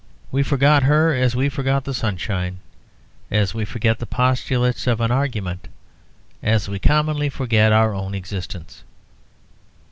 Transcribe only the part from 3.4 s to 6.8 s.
we forget the postulates of an argument, as we